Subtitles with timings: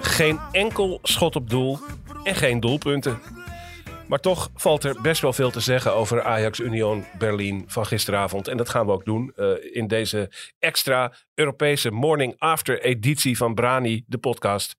[0.00, 1.78] Geen enkel schot op doel
[2.24, 3.18] en geen doelpunten.
[4.08, 8.48] Maar toch valt er best wel veel te zeggen over Ajax Union Berlin van gisteravond.
[8.48, 13.54] En dat gaan we ook doen eh, in deze extra Europese Morning After editie van
[13.54, 14.76] Brani, de podcast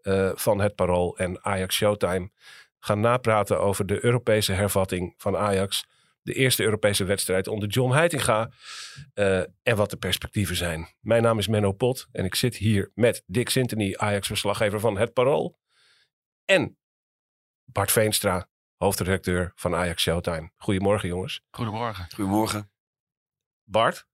[0.00, 2.30] eh, van Het Parool en Ajax Showtime.
[2.78, 5.86] Gaan napraten over de Europese hervatting van Ajax.
[6.28, 8.50] De eerste Europese wedstrijd onder John Heitinga.
[9.14, 10.88] eh, en wat de perspectieven zijn.
[11.00, 15.12] Mijn naam is Menno Pot en ik zit hier met Dick Sintony, Ajax-verslaggever van Het
[15.12, 15.58] Parool.
[16.44, 16.78] En
[17.64, 20.50] Bart Veenstra, hoofdredacteur van Ajax Showtime.
[20.56, 21.40] Goedemorgen jongens.
[21.50, 22.06] Goedemorgen.
[22.14, 22.70] Goedemorgen.
[23.64, 24.06] Bart,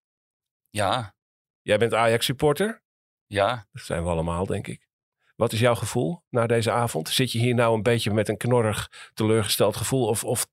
[0.70, 1.14] Ja,
[1.62, 2.82] jij bent Ajax-supporter.
[3.26, 3.66] ja.
[3.72, 4.88] Dat zijn we allemaal, denk ik.
[5.36, 7.08] Wat is jouw gevoel na deze avond?
[7.08, 10.06] Zit je hier nou een beetje met een knorrig, teleurgesteld gevoel?
[10.06, 10.46] Of, of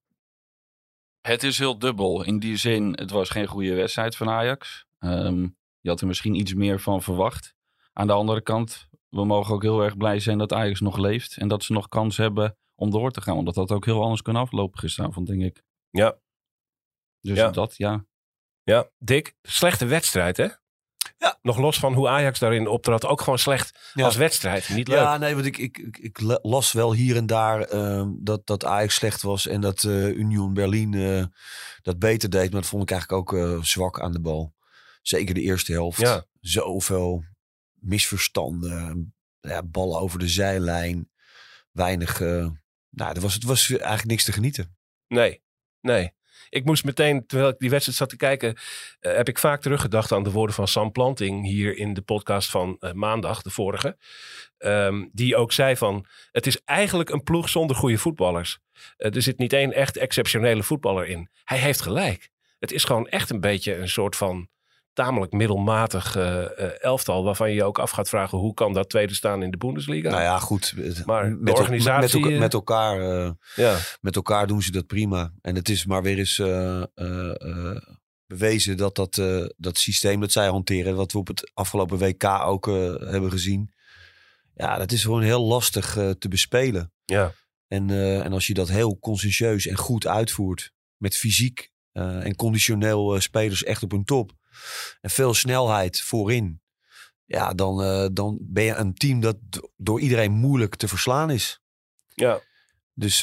[1.22, 2.23] Het is heel dubbel.
[2.23, 4.86] In die zin, het was geen goede wedstrijd van Ajax.
[5.00, 5.47] Ehm,
[5.80, 7.55] je had er misschien iets meer van verwacht.
[7.94, 11.38] Aan de andere kant, we mogen ook heel erg blij zijn dat Ajax nog leeft.
[11.38, 13.33] En dat ze nog kans hebben om door te gaan.
[13.33, 15.63] Want dat had ook heel anders kunnen aflopen gisteravond, denk ik.
[15.89, 16.17] ja,
[17.22, 17.50] Dus Ja.
[17.50, 18.06] dat, ja.
[18.63, 20.47] ja, Dick, slechte wedstrijd hè?
[21.22, 21.38] Ja.
[21.41, 24.05] Nog los van hoe Ajax daarin optrad, ook gewoon slecht Ja.
[24.05, 24.69] als wedstrijd.
[24.69, 24.97] Niet leuk.
[24.97, 28.47] Ja, nee, want ik, ik, ik, ik la- las wel hier en daar ehm, dat,
[28.47, 31.25] dat Ajax slecht was en dat eh, Union Berlin eh,
[31.81, 32.51] dat beter deed.
[32.51, 34.53] Maar dat vond ik eigenlijk ook eh, zwak aan de bal.
[35.01, 36.00] Zeker de eerste helft.
[36.00, 36.25] Ja.
[36.40, 37.24] Zoveel
[37.74, 41.09] misverstanden, ja, ballen over de zijlijn,
[41.72, 42.19] weinig.
[42.90, 44.78] nou, er was, het was eigenlijk niks te genieten.
[45.07, 45.41] Nee,
[45.81, 46.12] nee.
[46.50, 48.56] Ik moest meteen, terwijl ik die wedstrijd zat te kijken,
[49.00, 52.50] eh, heb ik vaak teruggedacht aan de woorden van Sam Planting hier in de podcast
[52.50, 53.97] van eh, maandag, de vorige.
[54.57, 58.59] Ehm, die ook zei van, het is eigenlijk een ploeg zonder goede voetballers.
[58.97, 61.30] Eh, er zit niet één echt exceptionele voetballer in.
[61.44, 62.30] Hij heeft gelijk.
[62.59, 64.50] Het is gewoon echt een beetje een soort van
[64.94, 68.90] tamelijk middelmatig eh, eh, elftal, waarvan je je ook af gaat vragen, hoe kan dat
[68.90, 70.09] tweede staan in de Bundesliga?
[70.09, 70.74] Nou ja, goed.
[71.06, 73.01] Maar de met, organisatie, Met, eh, met elkaar.
[73.56, 73.78] ja.
[74.01, 75.34] met elkaar doen ze dat prima.
[75.41, 76.41] En het is maar weer eens
[78.25, 79.22] bewezen dat dat,
[79.57, 83.74] dat systeem dat zij hanteren, wat we op het afgelopen WK ook hebben gezien,
[84.56, 86.94] ja, dat is gewoon heel lastig te bespelen.
[87.06, 87.34] Ja.
[87.68, 87.90] En,
[88.24, 93.19] en als je dat heel conscientieus en goed uitvoert, met fysiek eh, en conditioneel eh,
[93.19, 94.31] spelers echt op hun top,
[95.02, 96.62] en veel snelheid voorin,
[97.25, 99.38] ja, dan, eh, dan ben je een team dat
[99.78, 101.62] door iedereen moeilijk te verslaan is.
[102.16, 102.40] ja.
[102.94, 103.22] Dus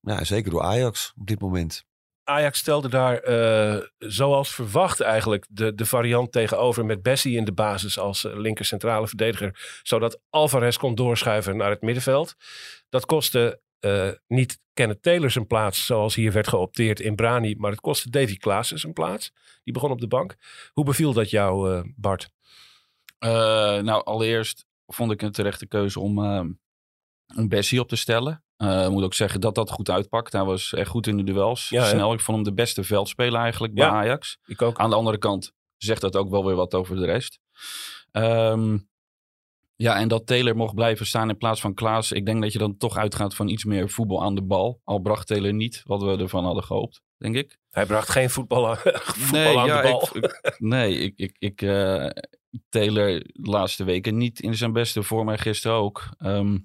[0.00, 1.84] ja, zeker door Ajax op dit moment.
[2.24, 3.20] Ajax stelde daar,
[3.98, 9.08] zoals verwacht eigenlijk, de, de variant tegenover met Bessie in de basis als linker centrale
[9.08, 9.80] verdediger.
[9.82, 12.34] Zodat Alvarez kon doorschuiven naar het middenveld.
[12.88, 17.54] Dat kostte eh, niet Kenneth Taylor zijn plaats, zoals hier werd geopteerd in Brani.
[17.56, 19.32] Maar het kostte Davy Klaassen zijn plaats.
[19.64, 20.36] Die begon op de bank.
[20.72, 22.30] Hoe beviel dat jou, eh, Bart?
[23.18, 23.30] Eh,
[23.78, 26.18] nou, allereerst vond ik een terechte keuze om,
[27.36, 28.42] om Bessie op te stellen.
[28.56, 30.32] Ik moet ook zeggen dat dat goed uitpakt.
[30.32, 31.68] Hij was echt goed in de duels.
[31.68, 31.84] Ja?
[31.84, 32.12] Snel.
[32.12, 33.92] Ik vond hem de beste veldspeler eigenlijk bij Ja.
[33.92, 34.38] Ajax.
[34.46, 34.78] Ik ook.
[34.78, 37.38] Aan de andere kant zegt dat ook wel weer wat over de rest.
[38.10, 38.78] Ehm,
[39.80, 42.12] ja, en dat Taylor mocht blijven staan in plaats van Klaas.
[42.12, 44.80] Ik denk dat je dan toch uitgaat van iets meer voetbal aan de bal.
[44.84, 47.58] Al bracht Taylor niet wat we ervan hadden gehoopt, denk ik.
[47.70, 48.76] Hij bracht geen voetbal aan,
[49.28, 50.08] voetbal aan ja, de bal.
[50.12, 52.06] Ik, nee, ik, ik, ik eh,
[52.68, 56.08] Taylor de laatste weken niet in zijn beste vorm en gisteren ook.
[56.18, 56.64] Ehm, op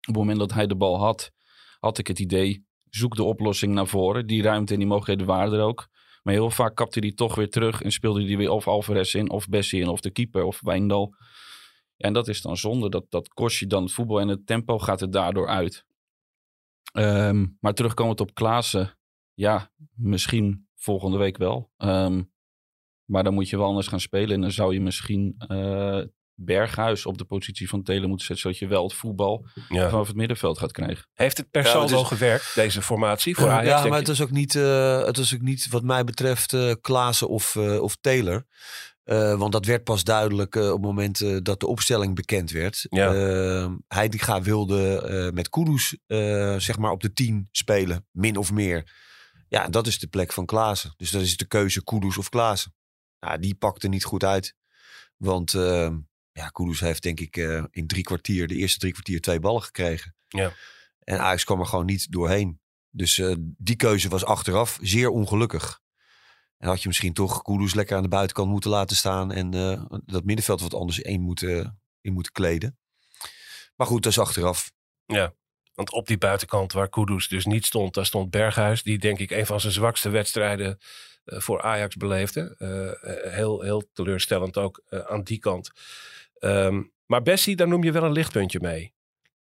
[0.00, 1.30] het moment dat hij de bal had,
[1.78, 4.26] had ik het idee, zoek de oplossing naar voren.
[4.26, 5.88] Die ruimte en die mogelijkheden waren er ook.
[6.22, 9.30] Maar heel vaak kapte hij toch weer terug en speelde hij weer of Alvarez in,
[9.30, 11.14] of Bessie in, of de keeper, of Wijndal.
[11.98, 12.88] Ja, en dat is dan zonde.
[12.90, 15.84] Dat, dat kost je dan het voetbal en het tempo gaat er daardoor uit.
[16.92, 18.98] Ehm, maar terugkomend op Klaassen.
[19.34, 21.70] Ja, misschien volgende week wel.
[21.76, 22.22] Ehm,
[23.04, 24.34] maar dan moet je wel anders gaan spelen.
[24.34, 26.00] En dan zou je misschien eh,
[26.40, 28.38] Berghuis op de positie van Telen moeten zetten.
[28.44, 29.88] Zodat je wel het voetbal Ja.
[29.90, 31.06] vanaf het middenveld gaat krijgen.
[31.12, 33.82] Heeft het per saldo is- gewerkt, deze formatie voor Ajax?
[33.82, 36.72] ja, maar het is ook niet, eh, het is ook niet wat mij betreft eh
[36.80, 38.46] Klaassen of, eh, of Taylor.
[39.08, 42.50] Eh, want dat werd pas duidelijk eh, op het moment eh, dat de opstelling bekend
[42.50, 42.86] werd.
[42.88, 43.14] Ja.
[43.14, 45.96] Eh, Heidinga wilde met Kudus
[46.64, 48.92] zeg maar op de 10 spelen, min of meer.
[49.48, 50.94] Ja, dat is de plek van Klaassen.
[50.96, 52.74] Dus dat is de keuze Kudus of Klaassen.
[53.20, 54.54] Nou, die pakte niet goed uit.
[55.16, 55.90] Want eh,
[56.32, 57.36] ja, Kudus heeft denk ik
[57.70, 60.14] in drie kwartier, de eerste drie kwartier, twee ballen gekregen.
[60.28, 60.52] Ja.
[60.98, 62.60] En Ajax kwam er gewoon niet doorheen.
[62.90, 63.22] Dus
[63.56, 65.80] die keuze was achteraf zeer ongelukkig.
[66.58, 69.32] En had je misschien toch Kudus lekker aan de buitenkant moeten laten staan.
[69.32, 72.78] En eh, dat middenveld wat anders in moeten, in moeten kleden.
[73.76, 74.72] Maar goed, dat is achteraf.
[75.74, 78.82] Want op die buitenkant waar Kudus dus niet stond, daar stond Berghuis.
[78.82, 80.78] Die denk ik een van zijn zwakste wedstrijden
[81.24, 82.54] eh, voor Ajax beleefde.
[82.58, 85.70] Eh, heel, heel teleurstellend ook aan die kant.
[86.38, 88.94] Ehm, maar Bessie, daar noem je wel een lichtpuntje mee.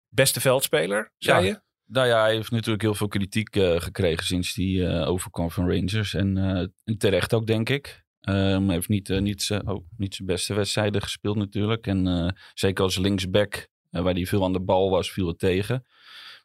[0.09, 1.47] Beste veldspeler, zei Ja.
[1.51, 1.61] je?
[1.93, 5.69] Nou ja, hij heeft natuurlijk heel veel kritiek eh, gekregen sinds hij eh, overkwam van
[5.69, 6.13] Rangers.
[6.13, 8.03] En, eh, en terecht ook, denk ik.
[8.19, 11.87] Ehm, hij heeft niet, niet, zijn- oh, niet zijn beste wedstrijden gespeeld natuurlijk.
[11.87, 15.85] En zeker als linksback, waar hij veel aan de bal was, viel het tegen.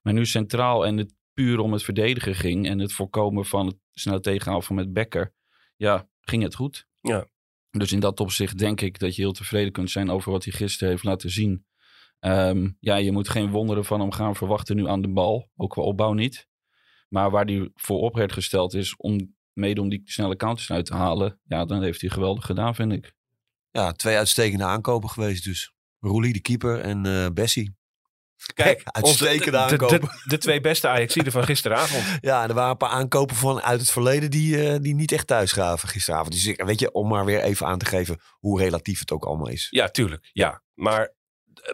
[0.02, 2.66] Maar nu centraal en het puur om het verdedigen ging...
[2.66, 5.34] en het voorkomen van het snel tegenhouden van met Becker...
[5.76, 6.86] ja, ging het goed.
[7.00, 7.26] Ja.
[7.70, 10.10] Dus in dat opzicht denk ik dat je heel tevreden kunt zijn...
[10.10, 11.66] over wat hij gisteren heeft laten zien.
[12.20, 15.50] Ehm, ja, je moet geen wonderen van hem gaan verwachten nu aan de bal.
[15.56, 16.46] Ook qua opbouw niet.
[17.08, 20.86] Maar waar hij voor op werd gesteld is om mede om die snelle counters uit
[20.86, 21.40] te halen.
[21.44, 23.14] Ja, dan heeft hij geweldig gedaan, vind ik.
[23.70, 25.72] Ja, twee uitstekende aankopen geweest dus.
[25.98, 27.76] Roelie, de keeper, en eh Bessie.
[28.54, 30.00] Kijk, Uitstekende de, aankopen.
[30.00, 32.04] de, de twee beste Ajaxiden van gisteravond.
[32.20, 35.12] Ja, en er waren een paar aankopen van uit het verleden die, eh, die niet
[35.12, 36.32] echt thuis gaven gisteravond.
[36.32, 39.24] Dus ik, weet je, om maar weer even aan te geven hoe relatief het ook
[39.24, 39.66] allemaal is.
[39.70, 40.28] Ja, tuurlijk.
[40.32, 40.62] Ja.
[40.74, 41.14] Maar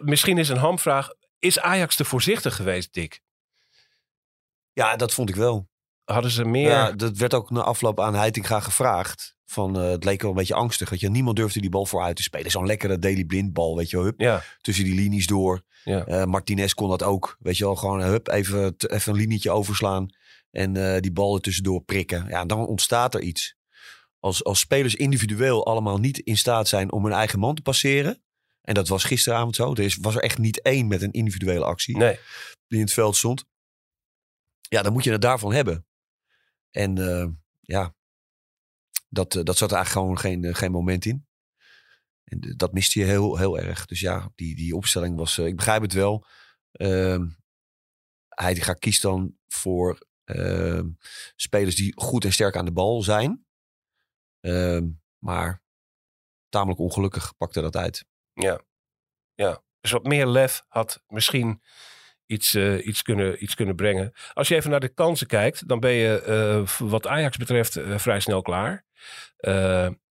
[0.03, 1.09] misschien is een hamvraag.
[1.39, 3.21] Is Ajax te voorzichtig geweest, Dick?
[4.73, 5.69] Ja, dat vond ik wel.
[6.03, 6.69] Hadden ze meer...
[6.69, 9.35] Ja, dat werd ook na afloop aan Heitinga gevraagd.
[9.45, 10.89] Van, eh, het leek wel een beetje angstig.
[10.89, 11.09] Weet je.
[11.09, 12.51] Niemand durfde die bal vooruit te spelen.
[12.51, 14.05] Zo'n lekkere Daily Blind bal, weet je wel.
[14.05, 14.43] Hup, ja.
[14.61, 15.61] tussen die linies door.
[15.83, 16.05] Ja.
[16.05, 17.37] Eh, Martinez kon dat ook.
[17.39, 20.07] Weet je wel, gewoon hup, even, even een linietje overslaan.
[20.51, 22.25] En eh, die bal er tussendoor prikken.
[22.29, 23.55] Ja, dan ontstaat er iets.
[24.19, 28.23] Als, als spelers individueel allemaal niet in staat zijn om hun eigen man te passeren.
[28.65, 29.71] En dat was gisteravond zo.
[29.71, 32.19] Er is, was er echt niet één met een individuele actie Nee.
[32.67, 33.45] die in het veld stond.
[34.61, 35.85] Ja, dan moet je het daarvan hebben.
[36.71, 37.27] En eh,
[37.61, 37.95] ja,
[39.09, 41.27] dat, eh, dat zat er eigenlijk gewoon geen, eh, geen moment in.
[42.23, 43.85] En dat miste je heel, heel erg.
[43.85, 46.25] Dus ja, die, die opstelling was, ik begrijp het wel.
[46.71, 47.25] Ehm
[48.35, 50.89] hij gaat kiest dan voor ehm,
[51.35, 53.45] spelers die goed en sterk aan de bal zijn.
[54.39, 54.87] Ehm,
[55.17, 55.63] maar
[56.49, 58.05] tamelijk ongelukkig pakte dat uit.
[58.35, 58.59] Ja.
[59.35, 59.63] ja.
[59.81, 61.61] Dus wat meer lef had misschien
[62.25, 64.13] iets, eh, iets, kunnen, iets kunnen brengen.
[64.33, 67.97] Als je even naar de kansen kijkt, dan ben je eh, wat Ajax betreft eh,
[67.97, 68.85] vrij snel klaar.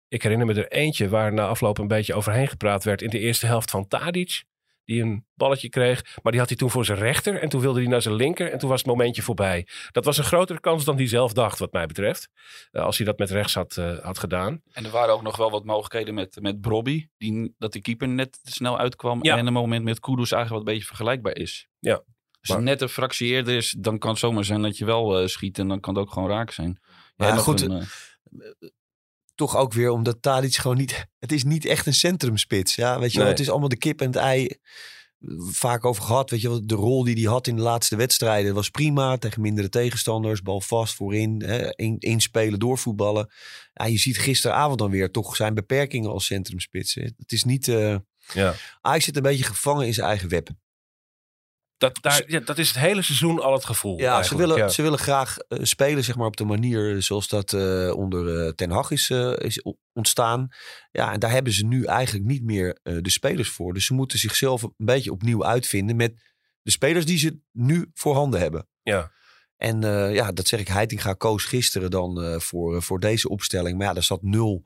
[0.09, 3.19] Ik herinner me er eentje waar na afloop een beetje overheen gepraat werd in de
[3.19, 4.45] eerste helft van Tadic.
[4.85, 7.41] Die een balletje kreeg, maar die had hij toen voor zijn rechter.
[7.41, 9.67] En toen wilde hij naar zijn linker en toen was het momentje voorbij.
[9.91, 12.29] Dat was een grotere kans dan hij zelf dacht, wat mij betreft.
[12.71, 14.63] Eh, als hij dat met rechts had, eh, had gedaan.
[14.73, 17.09] En er waren ook nog wel wat mogelijkheden met, met Brobby.
[17.19, 19.19] Die, dat de keeper net te snel uitkwam.
[19.23, 19.37] Ja.
[19.37, 21.69] En een moment met Kudus eigenlijk wat een beetje vergelijkbaar is.
[21.79, 21.93] Ja.
[21.95, 24.85] Als Maar- het net een fractie eerder is, dan kan het zomaar zijn dat je
[24.85, 25.59] wel eh, schiet.
[25.59, 26.81] En dan kan het ook gewoon raak zijn.
[27.17, 27.85] Nog goed, een,
[29.35, 31.07] toch ook weer omdat Tadic gewoon niet...
[31.19, 32.75] Het is niet echt een centrumspits.
[32.75, 33.33] Ja, weet je wel, Nee.
[33.37, 34.49] het is allemaal de kip en het ei.
[35.51, 36.31] Vaak over gehad.
[36.31, 39.17] Weet je wel, de rol die hij had in de laatste wedstrijden was prima.
[39.17, 40.43] Tegen mindere tegenstanders.
[40.43, 41.43] Bal vast voorin.
[41.47, 43.31] Hè, in- inspelen, doorvoetballen.
[43.73, 46.95] Ja, je ziet gisteravond dan weer toch zijn beperkingen als centrumspits.
[46.95, 47.03] hè.
[47.03, 47.69] Het is niet...
[47.69, 47.97] eh
[48.35, 48.55] Ja.
[48.81, 50.49] Ajax zit een beetje gevangen in zijn eigen web.
[51.77, 53.99] Dat, daar, ja, dat is het hele seizoen al het gevoel.
[53.99, 54.69] Ja, ze willen, Ja.
[54.69, 58.53] ze willen graag eh, spelen zeg maar, op de manier zoals dat eh, onder eh,
[58.53, 60.49] Ten Hag is, eh, is ontstaan.
[60.91, 63.75] Ja, en daar hebben ze nu eigenlijk niet meer eh, de spelers voor.
[63.75, 68.41] Dus ze moeten zichzelf een beetje opnieuw uitvinden met de spelers die ze nu voorhanden
[68.41, 68.69] hebben.
[68.83, 69.13] Ja.
[69.57, 73.79] En eh, ja, dat zeg ik, Heitinga koos gisteren dan eh, voor, voor deze opstelling.
[73.79, 74.65] Maar ja, daar zat nul,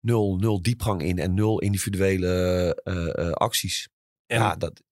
[0.00, 2.28] nul, nul diepgang in en nul individuele
[2.84, 3.88] eh, eh, acties.
[4.26, 4.82] En ja, dat,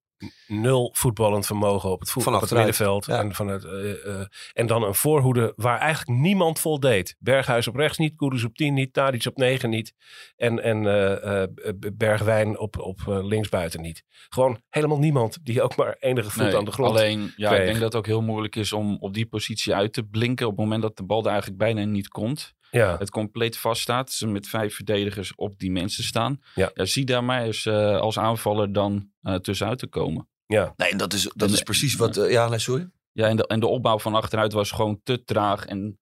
[0.47, 3.07] nul voetballend vermogen op het, voet, op het middenveld.
[3.07, 3.19] ja.
[3.19, 7.17] En, van het, eh, eh, en dan een voorhoede waar eigenlijk niemand voldeed.
[7.19, 9.95] Berghuis op rechts niet, Kudus op 10 niet, Tadic op 9 niet.
[10.37, 11.49] En, en eh, eh,
[11.95, 14.05] Bergwijn op, op linksbuiten niet.
[14.29, 17.61] Gewoon helemaal niemand die ook maar enige voet nee, aan de grond Alleen, ja, kreeg.
[17.61, 20.47] ik denk dat het ook heel moeilijk is om op die positie uit te blinken.
[20.47, 22.55] Op het moment dat de bal er eigenlijk bijna niet komt.
[22.71, 24.13] Ja, het compleet vaststaat.
[24.13, 26.41] Ze met vijf verdedigers op die mensen staan.
[26.55, 26.71] Ja.
[26.75, 30.29] zie daar maar eens eh, als aanvaller dan eh, tussenuit te komen.
[30.47, 30.75] ja.
[30.77, 32.17] Nee, dat is, dat En- is precies wat...
[32.17, 32.91] eh, ja, nee, sorry.
[33.13, 35.65] Ja, en de, en de opbouw van achteruit was gewoon te traag.
[35.67, 35.99] En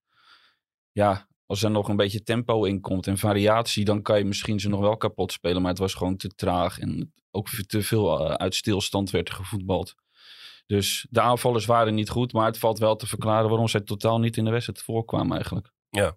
[0.92, 4.60] ja, als er nog een beetje tempo in komt en variatie, dan kan je misschien
[4.60, 5.62] ze nog wel kapot spelen.
[5.62, 9.94] Maar het was gewoon te traag en ook te veel uit stilstand werd er gevoetbald.
[10.66, 14.18] Dus de aanvallers waren niet goed, maar het valt wel te verklaren waarom zij totaal
[14.18, 15.72] niet in de wedstrijd voorkwamen eigenlijk.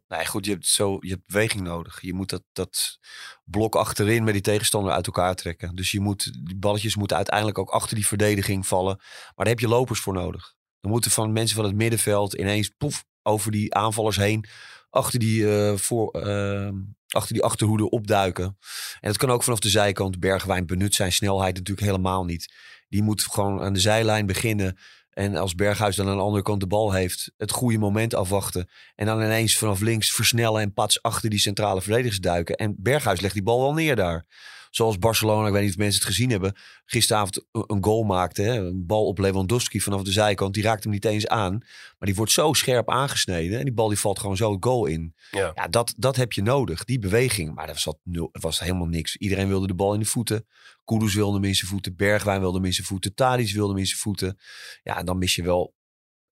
[0.07, 2.01] Nee, goed, je hebt, zo, je hebt beweging nodig.
[2.01, 2.99] Je moet dat, dat
[3.43, 5.75] blok achterin met die tegenstander uit elkaar trekken.
[5.75, 8.95] Dus je moet, die balletjes moeten uiteindelijk ook achter die verdediging vallen.
[8.97, 10.55] Maar daar heb je lopers voor nodig.
[10.81, 14.45] Dan moeten van mensen van het middenveld ineens poef over die aanvallers heen.
[14.89, 16.69] Achter die, eh, voor, eh,
[17.07, 18.57] achter die achterhoede opduiken.
[18.99, 20.19] En dat kan ook vanaf de zijkant.
[20.19, 22.53] Bergwijn benut zijn snelheid natuurlijk helemaal niet.
[22.89, 24.77] Die moet gewoon aan de zijlijn beginnen.
[25.13, 28.69] En als Berghuis dan aan de andere kant de bal heeft, het goede moment afwachten.
[28.95, 32.55] En dan ineens vanaf links versnellen en pats achter die centrale verdedigers duiken.
[32.55, 34.25] En Berghuis legt die bal wel neer daar.
[34.71, 38.41] Zoals Barcelona, ik weet niet of mensen het gezien hebben, gisteravond een goal maakte.
[38.41, 38.57] Hè?
[38.57, 40.53] Een bal op Lewandowski vanaf de zijkant.
[40.53, 41.57] Die raakt hem niet eens aan.
[41.59, 43.57] Maar die wordt zo scherp aangesneden.
[43.59, 45.15] En die bal die valt gewoon zo het goal in.
[45.31, 45.51] Ja.
[45.55, 46.83] Ja, dat, dat heb je nodig.
[46.85, 47.55] Die beweging.
[47.55, 49.15] Maar er was, nul, er was helemaal niks.
[49.17, 50.47] Iedereen wilde de bal in de voeten.
[50.85, 51.95] Kudus wilde hem in zijn voeten.
[51.95, 53.13] Bergwijn wilde hem in zijn voeten.
[53.13, 54.39] Tadic wilde hem in zijn voeten.
[54.83, 55.73] Ja, en dan mis je wel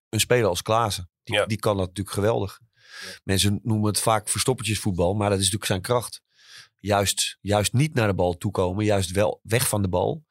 [0.08, 1.10] een speler als Klaassen.
[1.22, 1.46] Die, Ja.
[1.46, 2.60] die kan dat natuurlijk geweldig.
[3.24, 5.14] Mensen noemen het vaak verstoppertjesvoetbal.
[5.14, 6.22] Maar dat is natuurlijk zijn kracht.
[6.80, 8.84] Juist, juist niet naar de bal toekomen.
[8.84, 10.24] Juist wel weg van de bal.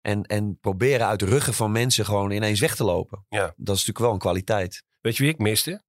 [0.00, 3.24] En, en proberen uit de ruggen van mensen gewoon ineens weg te lopen.
[3.28, 3.40] Ja.
[3.40, 4.84] Dat is natuurlijk wel een kwaliteit.
[5.00, 5.82] Weet je wie ik miste?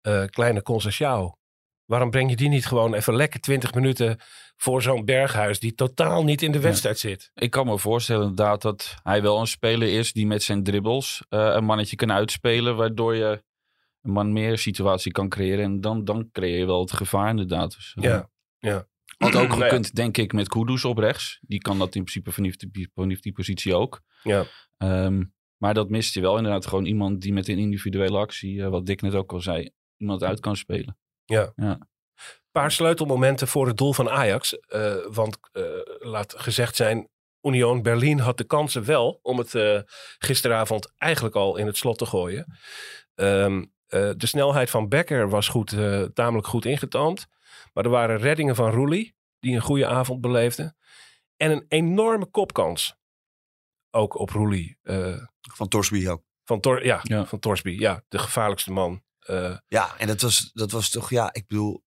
[0.00, 1.36] Eh, kleine Conceição.
[1.84, 4.18] Waarom breng je die niet gewoon even lekker 20 minuten
[4.56, 7.30] voor zo'n berghuis die totaal niet in de wedstrijd zit?
[7.34, 11.24] Ik kan me voorstellen inderdaad dat hij wel een speler is die met zijn dribbles
[11.28, 13.44] eh, een mannetje kan uitspelen, waardoor je
[14.02, 15.64] een man meer situatie kan creëren.
[15.64, 17.74] En dan, dan creëer je wel het gevaar inderdaad.
[17.74, 18.86] Dus, eh, Ja, ja.
[19.18, 19.64] Had ook Nou ja.
[19.64, 21.38] gekund, denk ik, met Kudus op rechts.
[21.40, 24.00] Die kan dat in principe vanaf die, vanaf die positie ook.
[24.22, 24.44] Ja.
[24.76, 25.24] Ehm,
[25.56, 26.66] maar dat mist je wel inderdaad.
[26.66, 30.22] Gewoon iemand die met een individuele actie, eh, wat Dick net ook al zei, iemand
[30.22, 30.96] uit kan spelen.
[32.48, 34.58] Een paar sleutelmomenten voor het doel van Ajax.
[34.58, 35.62] Eh, want eh,
[35.98, 37.08] laat gezegd zijn,
[37.42, 39.84] Union Berlin had de kansen wel om het
[40.18, 42.58] gisteravond eigenlijk al in het slot te gooien.
[43.14, 45.76] Ehm, eh, de snelheid van Becker was goed,
[46.14, 47.26] tamelijk goed ingetoomd.
[47.72, 50.74] Maar er waren reddingen van Roelie, die een goede avond beleefde.
[51.36, 52.96] En een enorme kopkans.
[53.90, 54.78] Ook op Roelie.
[54.82, 55.24] eh,
[55.54, 56.22] Van Torsby ook.
[56.44, 57.26] van, Tor ja, Ja.
[57.26, 57.70] van Torsby.
[57.70, 59.02] Ja, de gevaarlijkste man.
[59.18, 61.82] Eh, Ja, en dat was, dat was toch, ja, ik bedoel,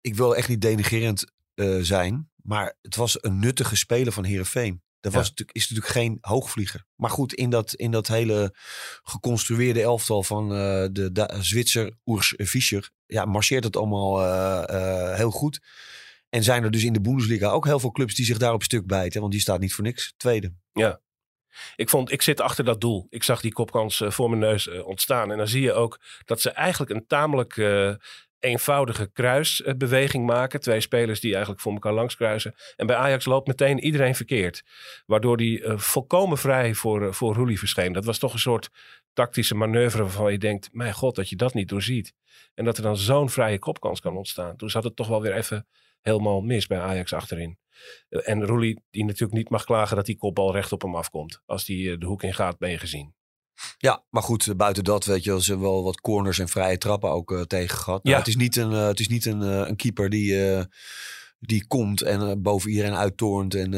[0.00, 4.82] ik wil echt niet denigerend eh, zijn, maar het was een nuttige speler van Herenveen.
[5.00, 5.28] Dat was Ja.
[5.28, 6.84] natuurlijk, is natuurlijk geen hoogvlieger.
[6.96, 8.54] Maar goed, in dat, in dat hele
[9.02, 15.16] geconstrueerde elftal van eh, de, Da- Zwitser Urs Fischer, ja, marcheert het allemaal eh, eh,
[15.16, 15.60] heel goed.
[16.28, 18.86] En zijn er dus in de Bundesliga ook heel veel clubs die zich daarop stuk
[18.86, 20.52] bijten, want die staat niet voor niks tweede.
[21.76, 23.06] Ik, vond, ik zit achter dat doel.
[23.10, 25.30] Ik zag die kopkans eh, voor mijn neus ontstaan.
[25.30, 27.56] En dan zie je ook dat ze eigenlijk een tamelijk
[28.40, 30.60] eenvoudige kruisbeweging maken.
[30.60, 32.54] Twee spelers die eigenlijk voor elkaar langs kruisen.
[32.76, 34.62] En bij Ajax loopt meteen iedereen verkeerd.
[35.06, 37.92] Waardoor die volkomen vrij voor, voor Roelie verscheen.
[37.92, 38.70] Dat was toch een soort
[39.22, 40.68] tactische manoeuvre waarvan je denkt...
[40.72, 42.14] mijn god, dat je dat niet doorziet.
[42.54, 44.56] En dat er dan zo'n vrije kopkans kan ontstaan.
[44.56, 45.66] Toen zat het toch wel weer even
[46.00, 47.58] helemaal mis bij Ajax achterin.
[48.08, 51.42] Eh, En Roelie, die natuurlijk niet mag klagen dat die kopbal recht op hem afkomt.
[51.46, 53.14] Als die eh, de hoek in gaat, ben je gezien.
[53.78, 57.10] Ja, maar goed, eh, buiten dat weet je, ze wel wat corners en vrije trappen
[57.10, 58.02] ook tegen gehad.
[58.04, 58.20] Nou, Ja.
[58.22, 60.66] het is niet een, het is niet een, een keeper die,
[61.38, 63.70] die komt en boven iedereen uittoornt en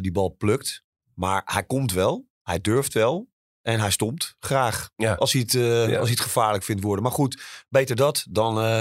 [0.00, 0.84] die bal plukt.
[1.14, 3.30] Maar hij komt wel, hij durft wel
[3.62, 4.90] en hij stomt graag.
[4.96, 5.12] Ja.
[5.14, 5.78] Als, hij het, eh, Ja.
[5.98, 7.02] als hij het gevaarlijk vindt worden.
[7.02, 8.58] Maar goed, beter dat dan...
[8.58, 8.80] eh,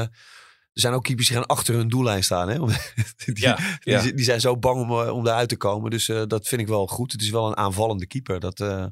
[0.73, 2.50] er zijn ook keepers die gaan achter hun doellijn staan.
[2.50, 2.57] Hè?
[3.25, 4.01] die, Ja, ja.
[4.01, 5.91] Die, die zijn zo bang om, eh, om daaruit te komen.
[5.91, 7.11] Dus dat vind ik wel goed.
[7.11, 8.39] Het is wel een aanvallende keeper.
[8.39, 8.85] Dat, eh,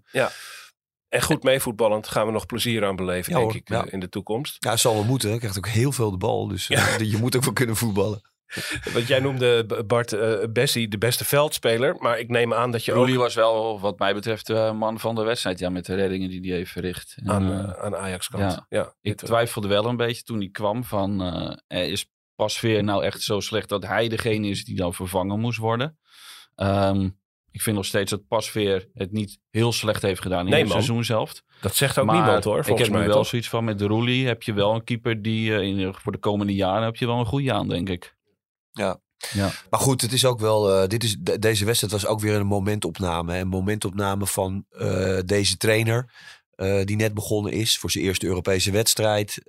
[1.09, 3.85] En goed meevoetballend gaan we nog plezier aan beleven, Ja, denk hoor, ik, ja.
[3.91, 4.55] in de toekomst.
[4.59, 5.29] Ja, zal wel moeten.
[5.29, 6.47] Hij krijgt ook heel veel de bal.
[6.47, 6.67] Dus
[6.97, 8.21] je moet ook wel kunnen voetballen.
[8.93, 11.95] Want jij noemde Bart eh, Bessie de beste veldspeler.
[11.99, 14.99] Maar ik neem aan dat je Roelie ook was wel, wat mij betreft, de man
[14.99, 15.59] van de wedstrijd.
[15.59, 17.15] Ja, met de reddingen die hij heeft verricht.
[17.25, 18.53] Aan, eh, aan Ajax kant.
[18.53, 18.65] Ja.
[18.69, 18.93] ja.
[19.01, 21.21] ik twijfelde wel een beetje toen hij kwam van...
[21.67, 25.97] is Pasveer nou echt zo slecht dat hij degene is die dan vervangen moest worden?
[26.55, 27.09] Ehm,
[27.51, 30.71] ik vind nog steeds dat Pasveer het niet heel slecht heeft gedaan in Nee, het
[30.71, 31.43] seizoen zelf.
[31.61, 33.27] dat zegt ook maar niemand hoor, ik heb nu wel toch?
[33.27, 36.55] zoiets van met de Roelie heb je wel een keeper die in, voor de komende
[36.55, 38.17] jaren heb je wel een goede aan, denk ik.
[39.69, 40.73] Maar goed, het is ook wel.
[40.81, 43.33] eh, dit is, de- deze wedstrijd was ook weer een momentopname.
[43.33, 43.39] hè.
[43.39, 46.11] Een momentopname van eh, deze trainer.
[46.55, 47.77] eh, die net begonnen is.
[47.77, 49.41] Voor zijn eerste Europese wedstrijd.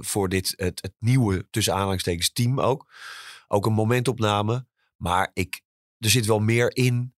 [0.00, 2.92] voor dit, het, het nieuwe, tussen aanhalingstekens, team ook.
[3.48, 4.66] Ook een momentopname.
[4.96, 5.60] Maar ik,
[5.98, 7.14] er zit wel meer in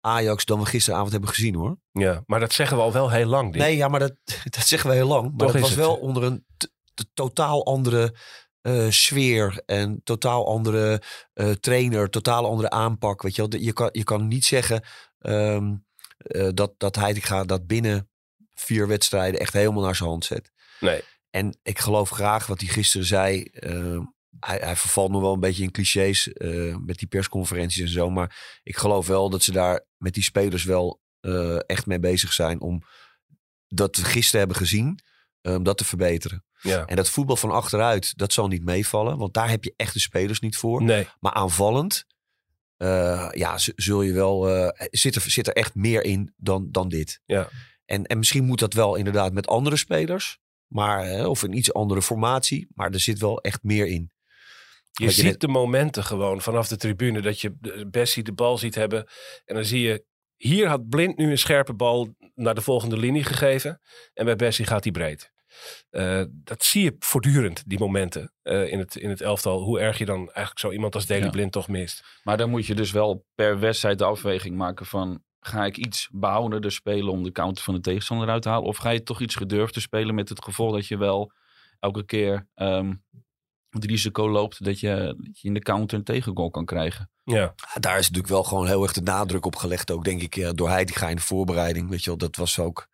[0.00, 1.78] Ajax dan we gisteravond hebben gezien hoor.
[1.92, 3.52] Ja, maar dat zeggen we al wel heel lang.
[3.52, 3.60] Dick.
[3.62, 4.12] Nee, ja, maar dat,
[4.56, 5.22] dat zeggen we heel lang.
[5.28, 5.78] Maar Toch dat is was het.
[5.78, 6.46] wel onder een
[7.14, 8.14] totaal andere
[8.68, 13.22] eh, sfeer en totaal andere eh, trainer, totaal andere aanpak.
[13.22, 13.60] Weet je, wel.
[13.60, 14.82] Je, kan, je kan niet zeggen
[15.18, 15.74] ehm,
[16.16, 18.10] eh, dat, dat Heitinga dat binnen
[18.54, 20.52] vier wedstrijden echt helemaal naar zijn hand zet.
[20.80, 21.02] Nee.
[21.30, 23.42] En ik geloof graag wat hij gisteren zei.
[23.42, 24.00] eh,
[24.40, 26.30] hij, hij vervalt nog wel een beetje in clichés
[26.84, 28.10] met die persconferenties en zo.
[28.10, 31.00] Maar ik geloof wel dat ze daar met die spelers wel
[31.66, 32.82] echt mee bezig zijn om
[33.68, 34.98] dat we gisteren hebben gezien,
[35.42, 36.44] om dat te verbeteren.
[36.60, 36.86] Ja.
[36.86, 39.18] En dat voetbal van achteruit, dat zal niet meevallen.
[39.18, 40.82] Want daar heb je echt de spelers niet voor.
[40.82, 41.06] Nee.
[41.20, 42.04] Maar aanvallend,
[42.76, 46.88] eh, ja, zul je wel, eh, zit, er, zit er echt meer in dan, dan
[46.88, 47.20] dit.
[47.24, 47.48] Ja.
[47.84, 50.38] En, en misschien moet dat wel inderdaad met andere spelers.
[50.66, 52.68] Maar, of een iets andere formatie.
[52.74, 54.10] Maar er zit wel echt meer in.
[54.92, 57.56] Je ziet net- de momenten gewoon vanaf de tribune dat je
[57.90, 59.08] Bessie de bal ziet hebben.
[59.44, 60.04] En dan zie je,
[60.36, 63.80] hier had Blind nu een scherpe bal naar de volgende linie gegeven.
[64.14, 65.32] En bij Bessie gaat hij breed.
[65.90, 69.62] Eh, dat zie je voortdurend, die momenten eh, in, het, in het elftal.
[69.62, 71.30] Hoe erg je dan eigenlijk zo iemand als Daley Ja.
[71.30, 72.04] Blind toch mist.
[72.22, 75.22] Maar dan moet je dus wel per wedstrijd de afweging maken van...
[75.40, 78.68] ga ik iets behoudender spelen om de counter van de tegenstander uit te halen?
[78.68, 81.32] Of ga je toch iets gedurfder spelen met het gevolg dat je wel
[81.80, 82.94] elke keer ehm,
[83.70, 84.64] het risico loopt...
[84.64, 87.10] Dat je, dat je in de counter een tegengoal kan krijgen?
[87.24, 89.90] Ja, Daar is natuurlijk wel gewoon heel erg de nadruk op gelegd.
[89.90, 91.90] Ook denk ik eh, door Heitinga in de voorbereiding.
[91.90, 92.88] Weet je wel, dat was ook...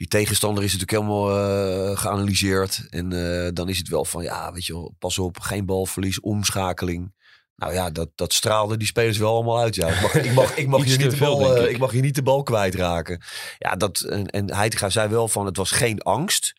[0.00, 2.86] Die tegenstander is natuurlijk helemaal eh, geanalyseerd.
[2.90, 6.20] En eh, dan is het wel van, ja, weet je wel, pas op, geen balverlies,
[6.20, 7.14] omschakeling.
[7.56, 9.74] Nou ja, dat, dat straalde die spelers wel allemaal uit.
[9.74, 9.88] Ja.
[9.88, 10.14] Ik mag,
[10.56, 11.70] ik mag, ik niet de bal, eh, ik.
[11.70, 13.22] ik mag je niet de bal kwijtraken.
[13.58, 16.52] Ja, dat, en, en Heitinga zei wel van, het was geen angst.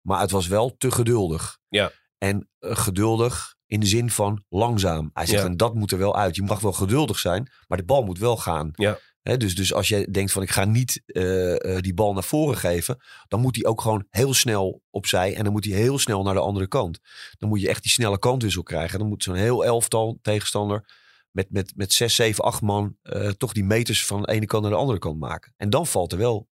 [0.00, 1.58] Maar het was wel te geduldig.
[1.68, 1.92] Ja.
[2.18, 5.10] En geduldig in de zin van langzaam.
[5.12, 5.48] Hij zegt, Ja.
[5.48, 6.36] en dat moet er wel uit.
[6.36, 8.70] Je mag wel geduldig zijn, maar de bal moet wel gaan.
[8.74, 8.98] Ja.
[9.22, 12.56] Dus, dus als je denkt van ik ga niet eh, eh, die bal naar voren
[12.56, 16.22] geven, dan moet hij ook gewoon heel snel opzij en dan moet hij heel snel
[16.22, 16.98] naar de andere kant.
[17.38, 18.98] Dan moet je echt die snelle kantwissel krijgen.
[18.98, 20.84] Dan moet zo'n heel elftal tegenstander
[21.30, 24.62] met, met, met zes, zeven, acht man eh, toch die meters van de ene kant
[24.62, 25.54] naar de andere kant maken.
[25.56, 26.48] En dan valt er wel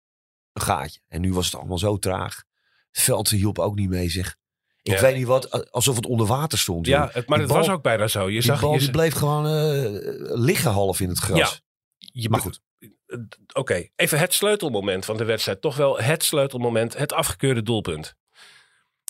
[0.52, 1.00] een gaatje.
[1.08, 2.42] En nu was het allemaal zo traag.
[2.90, 4.36] Het veld hielp ook niet mee zeg.
[4.82, 5.00] Ik Ja.
[5.00, 6.86] weet niet wat, alsof het onder water stond.
[6.86, 8.24] ja het, maar het was ook bijna zo.
[8.26, 9.46] Je Die zag, bal je, die bleef gewoon
[10.42, 11.38] liggen half in het gras.
[11.38, 11.48] Ja.
[12.12, 12.60] Je, maar goed.
[13.52, 15.60] Oké, even het sleutelmoment van de wedstrijd.
[15.60, 18.14] Toch wel het sleutelmoment, het afgekeurde doelpunt.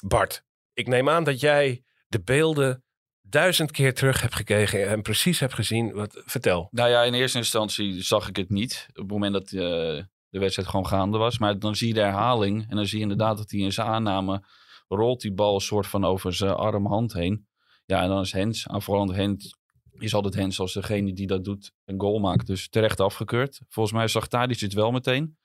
[0.05, 2.85] Bart, ik neem aan dat jij de beelden
[3.23, 5.93] duizend keer terug hebt gekeken en precies hebt gezien.
[5.93, 6.69] Wat, vertel.
[6.71, 8.87] Nou ja, in eerste instantie zag ik het niet.
[8.89, 11.39] Op het moment dat eh, de wedstrijd gewoon gaande was.
[11.39, 12.71] Maar dan zie je de herhaling.
[12.71, 14.45] En dan zie je inderdaad dat hij in zijn aanname
[14.89, 17.47] rolt die bal een soort van over zijn arm hand heen.
[17.87, 19.57] Ja, en dan is Hens, aanvallend Hens,
[20.03, 22.47] is altijd Hens als degene die dat doet een goal maakt.
[22.47, 23.61] Dus terecht afgekeurd.
[23.69, 25.37] Volgens mij zag Tadic het wel meteen.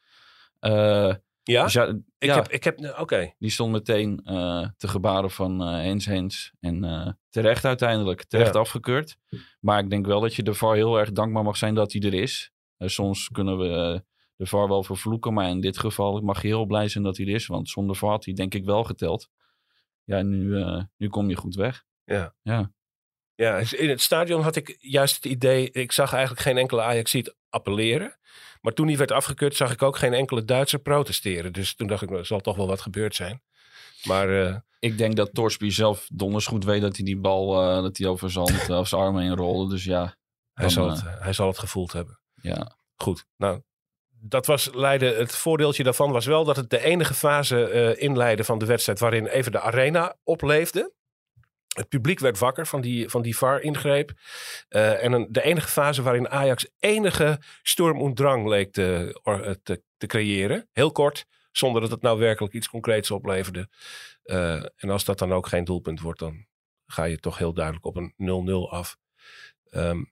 [0.60, 1.86] Eh, Ja, dus ja,
[2.17, 3.34] ik ja, heb, ik heb, oké.
[3.39, 6.52] die stond meteen eh, te gebaren van eh, Hens Hens.
[6.60, 8.60] En terecht uiteindelijk, terecht Ja.
[8.60, 9.17] afgekeurd.
[9.60, 12.02] Maar ik denk wel dat je de VAR heel erg dankbaar mag zijn dat hij
[12.02, 12.52] er is.
[12.78, 14.04] Soms kunnen we
[14.36, 15.34] de VAR wel vervloeken.
[15.34, 17.48] Maar in dit geval mag je heel blij zijn dat hij er is.
[17.48, 19.30] Want zonder VAR had hij denk ik wel geteld.
[20.04, 20.63] Ja, nu,
[20.98, 21.84] nu kom je goed weg.
[22.04, 22.36] Ja.
[22.41, 22.72] Ja.
[23.38, 26.82] Ja, dus in het stadion had ik juist het idee, ik zag eigenlijk geen enkele
[26.82, 28.17] Ajaxiet appelleren.
[28.62, 31.54] Maar toen die werd afgekeurd, zag ik ook geen enkele Duitser protesteren.
[31.54, 33.41] Dus toen dacht ik, nou, er zal toch wel wat gebeurd zijn.
[34.04, 37.82] Maar eh, Ik denk dat Torsby zelf donders goed weet dat hij die bal eh,
[37.82, 39.69] dat hij over zijn, hand, eh, of zijn armen heen rolde.
[39.73, 40.15] Dus ja, hij,
[40.54, 42.19] Dan, zal het, hij zal het gevoeld hebben.
[42.41, 42.76] ja.
[42.95, 43.62] Goed, nou,
[44.10, 45.17] dat was Leiden.
[45.17, 49.00] Het voordeeltje daarvan was wel dat het de enige fase eh inleidde van de wedstrijd
[49.00, 50.93] waarin even de arena opleefde.
[51.77, 54.11] Het publiek werd wakker van die, van die VAR-ingreep.
[54.69, 59.53] Eh, en een, de enige fase waarin Ajax enige storm drang leek te, or- eh,
[59.63, 60.69] te, te creëren.
[60.71, 63.69] Heel kort, zonder dat het nou werkelijk iets concreets opleverde.
[64.23, 66.45] Eh, en als dat dan ook geen doelpunt wordt, dan
[66.85, 68.97] ga je toch heel duidelijk op een 0-0 af.
[69.69, 70.03] Ehm,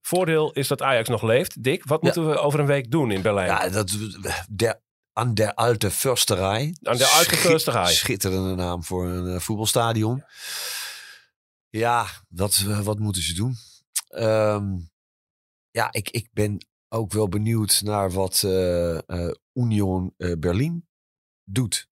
[0.00, 1.62] voordeel is dat Ajax nog leeft.
[1.62, 2.06] Dick, wat Ja.
[2.06, 3.48] moeten we over een week doen in Berlijn?
[3.48, 3.90] Ja, dat,
[4.50, 4.80] der,
[5.12, 6.74] aan der alte Försterei.
[6.84, 7.86] Aan der alte.
[7.94, 10.24] Schitterende naam voor een eh, voetbalstadion.
[11.68, 13.56] Ja, wat, eh, wat moeten ze doen?
[14.08, 14.78] Ehm,
[15.70, 18.98] ja, ik, ik ben ook wel benieuwd naar wat eh,
[19.52, 20.88] Union Berlin
[21.44, 21.90] doet.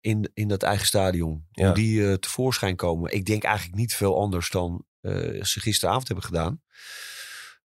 [0.00, 1.46] In, in dat eigen stadion.
[1.50, 1.66] Ja.
[1.66, 3.12] Hoe die tevoorschijn komen.
[3.12, 4.84] Ik denk eigenlijk niet veel anders dan
[5.40, 6.62] ze gisteravond hebben gedaan.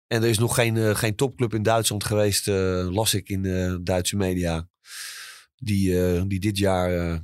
[0.07, 3.43] En er is nog geen, eh, geen topclub in Duitsland geweest, eh, las ik in
[3.43, 4.69] de Duitse media.
[5.59, 7.19] die, eh, die dit jaar eh,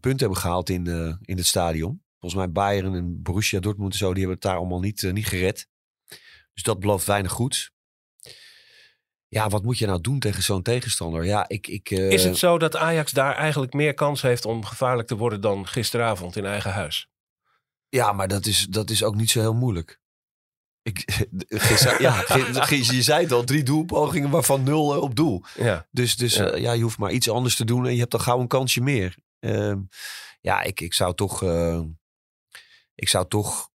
[0.00, 2.02] punten hebben gehaald in, eh, in het stadion.
[2.18, 5.12] Volgens mij Bayern en Borussia Dortmund en zo, die hebben het daar allemaal niet, eh,
[5.12, 5.68] niet gered.
[6.54, 7.70] Dus dat belooft weinig goeds.
[9.28, 11.24] Ja, wat moet je nou doen tegen zo'n tegenstander?
[11.24, 11.66] Ja, ik...
[11.66, 15.16] ik eh, Is het zo dat Ajax daar eigenlijk meer kans heeft om gevaarlijk te
[15.16, 17.08] worden dan gisteravond in eigen huis?
[17.88, 20.00] Ja, maar dat is, dat is ook niet zo heel moeilijk.
[20.86, 21.26] Ik,
[21.98, 22.24] ja,
[22.68, 25.42] je zei het al, drie doelpogingen waarvan nul eh, op doel.
[25.56, 26.72] Ja, Dus, dus Ja.
[26.72, 29.16] je hoeft maar iets anders te doen en je hebt dan gauw een kansje meer.
[29.38, 29.80] Ehm,
[30.40, 31.80] ja, ik, ik zou toch, eh,
[32.94, 33.70] ik zou toch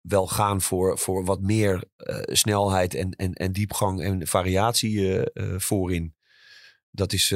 [0.00, 5.22] wel gaan voor, voor wat meer eh, snelheid en, en, en diepgang en variatie
[5.56, 6.14] voorin.
[6.90, 7.28] Dat is,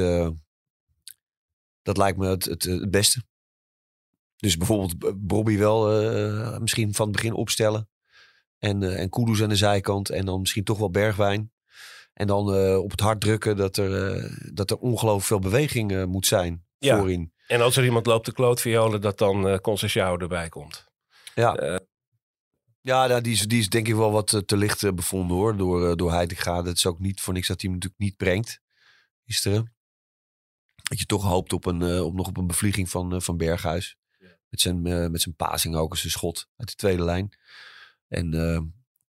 [1.81, 3.23] dat lijkt me het, het, het beste.
[4.35, 7.89] Dus bijvoorbeeld Bobby wel misschien van het begin opstellen.
[8.59, 10.09] En, eh en Kudus aan de zijkant.
[10.09, 11.51] En dan misschien toch wel Bergwijn.
[12.13, 16.05] En dan eh, op het hart drukken dat er, eh, dat er ongelooflijk veel beweging
[16.05, 16.97] moet zijn Ja.
[16.97, 17.33] voorin.
[17.47, 20.87] en als er iemand loopt te klootviolen, dat dan Conceição erbij komt.
[21.35, 21.79] Ja,
[22.81, 25.57] ja nou, die, is, die is denk ik wel wat te licht bevonden hoor.
[25.57, 26.61] Door, door Heitinga.
[26.61, 28.61] Dat is ook niet voor niks dat hij hem natuurlijk niet brengt.
[29.25, 29.73] Gisteren.
[30.75, 33.97] Dat je toch hoopt op, een, op nog op een bevlieging van, van Berghuis.
[34.49, 37.29] Met zijn, met zijn passing ook als een schot uit de tweede lijn.
[38.09, 38.61] En, eh,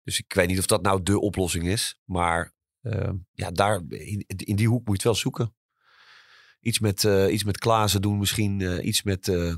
[0.02, 1.98] dus ik weet niet of dat nou de oplossing is.
[2.04, 5.54] Maar eh, ja, daar, in, in die hoek moet je het wel zoeken.
[6.60, 8.60] Iets met, eh iets met Klaassen doen misschien.
[8.60, 9.54] eh, iets met eh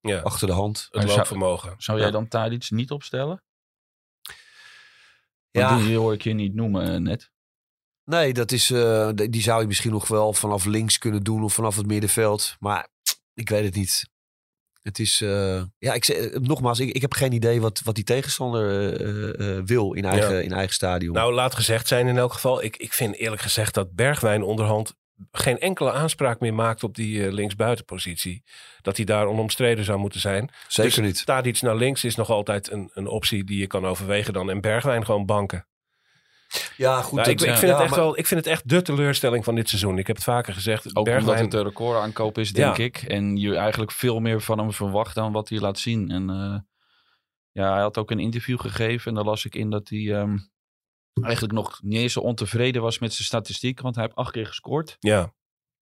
[0.00, 0.88] ja, achter de hand.
[0.90, 1.74] het zou- loopvermogen.
[1.78, 2.12] Zou jij Ja.
[2.12, 3.42] dan Tadic niet opstellen?
[5.50, 5.70] Ja.
[5.70, 7.30] Want Die hoor ik je niet noemen net.
[8.04, 11.54] Nee, dat is, eh, die zou je misschien nog wel vanaf links kunnen doen of
[11.54, 12.56] vanaf het middenveld.
[12.58, 12.88] Maar
[13.34, 14.10] ik weet het niet.
[14.88, 17.94] Het is, eh, ja, ik, zeg- eh, nogmaals, ik, ik heb geen idee wat, wat
[17.94, 20.40] die tegenstander eh, wil in eigen, Ja.
[20.40, 21.14] in eigen stadion.
[21.14, 22.62] Nou, laat gezegd zijn in elk geval.
[22.62, 24.94] Ik, ik vind eerlijk gezegd dat Bergwijn onderhand
[25.32, 28.42] geen enkele aanspraak meer maakt op die linksbuitenpositie.
[28.82, 30.50] Dat hij daar onomstreden zou moeten zijn.
[30.68, 31.26] Zeker dus niet.
[31.26, 34.50] Tadic naar links is nog altijd een, een optie die je kan overwegen dan.
[34.50, 35.66] En Bergwijn gewoon banken.
[36.76, 37.18] Ja, goed.
[37.18, 39.44] Nou, ik, ik, vind ja, het echt maar- wel, ik vind het echt de teleurstelling
[39.44, 39.98] van dit seizoen.
[39.98, 40.96] Ik heb het vaker gezegd.
[40.96, 42.84] Ook Bergwijn, omdat het een recordaankoop is, denk Ja.
[42.84, 42.96] ik.
[43.02, 46.10] En je eigenlijk veel meer van hem verwacht dan wat hij laat zien.
[46.10, 46.58] En eh,
[47.52, 49.08] ja, hij had ook een interview gegeven.
[49.08, 50.38] En daar las ik in dat hij ehm,
[51.22, 53.80] eigenlijk nog niet eens zo ontevreden was met zijn statistiek.
[53.80, 54.96] Want hij heeft acht keer gescoord.
[54.98, 55.32] Ja,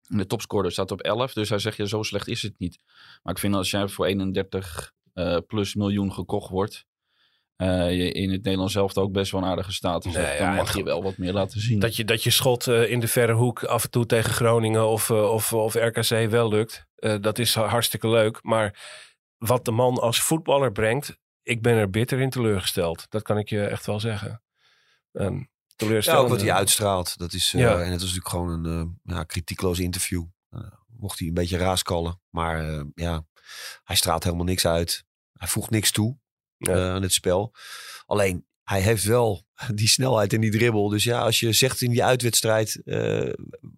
[0.08, 1.32] En de topscorer staat op 11.
[1.32, 2.78] Dus hij zegt, ja, zo slecht is het niet.
[3.22, 6.86] Maar ik vind als jij voor 31 eh, plus miljoen gekocht wordt...
[7.56, 10.38] eh, je in het Nederlands zelf ook best wel een aardige status Nee, hebt.
[10.38, 11.78] ja, Dan mag je wel wat meer laten zien.
[11.78, 14.86] dat je, dat je schot eh, in de verre hoek af en toe tegen Groningen
[14.88, 16.86] of, eh, of, of RKC wel lukt.
[16.96, 18.38] eh, dat is hartstikke leuk.
[18.42, 18.78] Maar
[19.38, 23.06] wat de man als voetballer brengt, ik ben er bitter in teleurgesteld.
[23.10, 24.42] Dat kan ik je echt wel zeggen.
[25.12, 27.18] Een Ja, teleurstellende- ook wat hij uitstraalt.
[27.18, 27.70] Dat is, eh, Ja.
[27.72, 30.24] En het was natuurlijk gewoon een ja, kritiekloos interview.
[30.98, 32.20] Mocht hij een beetje raaskallen.
[32.30, 33.24] Maar eh, ja,
[33.84, 35.04] hij straalt helemaal niks uit.
[35.32, 36.18] Hij voegt niks toe
[36.58, 36.72] Ja.
[36.74, 37.54] eh, aan het spel.
[38.06, 40.88] Alleen, hij heeft wel die snelheid en die dribbel.
[40.88, 42.82] Dus ja, als je zegt in die uitwedstrijd...
[42.84, 43.32] eh,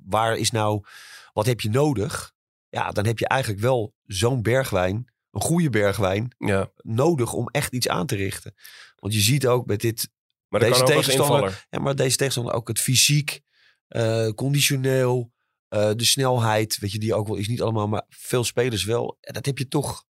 [0.04, 0.84] waar is nou...
[1.32, 2.32] Wat heb je nodig?
[2.68, 5.12] Ja, dan heb je eigenlijk wel zo'n bergwijn...
[5.30, 8.54] Een goede bergwijn Ja, nodig om echt iets aan te richten.
[8.96, 10.08] Want je ziet ook met dit
[10.48, 13.40] maar Deze tegenstander- ja, maar deze tegenstander ook het fysiek,
[13.88, 15.32] eh, conditioneel,
[15.68, 19.16] de snelheid, weet je, die ook wel is niet allemaal, maar veel spelers wel.
[19.20, 20.04] En dat heb je toch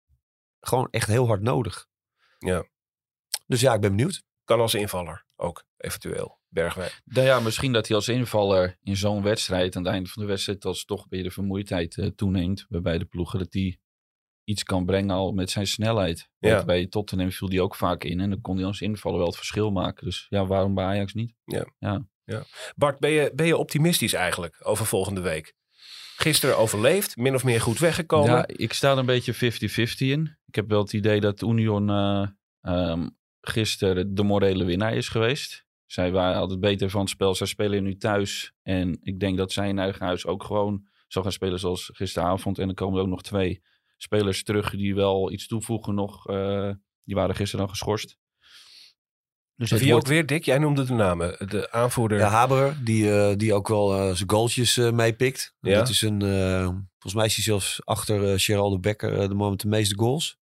[0.59, 1.87] gewoon echt heel hard nodig.
[2.45, 2.67] Ja.
[3.47, 4.23] Dus ja, ik ben benieuwd.
[4.43, 6.39] Kan als invaller ook, eventueel.
[6.47, 6.91] Bergwijn.
[7.03, 10.27] Nou ja, misschien dat hij als invaller in zo'n wedstrijd, aan het einde van de
[10.27, 13.79] wedstrijd, als toch weer de vermoeidheid eh, toeneemt bij beide ploegen, dat hij
[14.43, 16.29] iets kan brengen al met zijn snelheid.
[16.37, 16.53] Ja.
[16.53, 19.27] Want Bij Tottenham viel hij ook vaak in en dan kon hij als invaller wel
[19.27, 20.05] het verschil maken.
[20.05, 21.33] Dus ja, waarom bij Ajax niet?
[22.75, 25.53] Bart, ben je, ben je optimistisch eigenlijk over volgende week?
[26.17, 28.31] Gisteren overleefd, min of meer goed weggekomen.
[28.31, 29.37] Ja, ik sta er een beetje 50-50
[29.97, 30.37] in.
[30.45, 31.89] Ik heb wel het idee dat Union
[32.61, 33.07] ehm,
[33.41, 35.65] gisteren de morele winnaar is geweest.
[35.85, 37.35] Zij waren altijd beter van het spel.
[37.35, 38.53] Zij spelen nu thuis.
[38.61, 42.59] En ik denk dat zij in eigen huis ook gewoon zo gaan spelen zoals gisteravond.
[42.59, 43.61] En er komen ook nog twee
[43.97, 46.27] spelers terug die wel iets toevoegen nog.
[46.27, 46.71] eh,
[47.03, 48.17] die waren gisteren dan geschorst.
[49.57, 50.45] Dus Wie wordt- ook weer, Dick?
[50.45, 51.35] Jij noemde de namen.
[51.49, 52.17] De aanvoerder.
[52.17, 55.53] Ja, Haber, die, eh, die ook wel eh, zijn goaltjes eh, meepikt.
[55.59, 55.73] Ja.
[55.75, 59.49] Dat is een, eh, volgens mij is hij zelfs achter Gerald de Becker de man
[59.49, 60.37] met de meeste goals.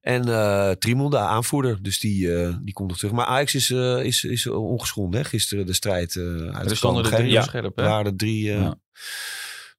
[0.00, 3.12] En eh Trimon, de aanvoerder, dus die, eh, die komt nog terug.
[3.12, 5.26] Maar Ajax is, eh, is, is ongeschonden, hè?
[5.26, 6.22] gisteren de strijd eh
[6.68, 7.82] er stonden er Geen- drie ja, scherp, hè?
[7.82, 8.52] Er waren er drie.
[8.52, 8.78] eh, Ja.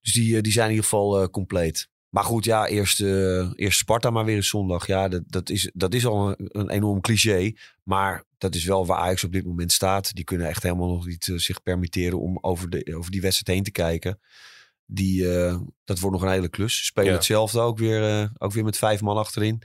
[0.02, 1.90] Dus die, die zijn in ieder geval eh, compleet.
[2.10, 4.88] Maar goed, ja, eerst, eh, eerst Sparta maar weer een zondag.
[4.88, 7.52] Ja, dat, dat, is, dat is al een, een enorm cliché.
[7.84, 10.14] Maar dat is wel waar Ajax op dit moment staat.
[10.14, 13.58] Die kunnen echt helemaal nog niet eh, zich permitteren om over, de, over die wedstrijd
[13.58, 14.20] heen te kijken.
[14.86, 16.78] Die, eh, dat wordt nog een hele klus.
[16.78, 17.16] Ze Spelen Ja.
[17.16, 19.62] hetzelfde ook weer, eh, ook weer met vijf man achterin.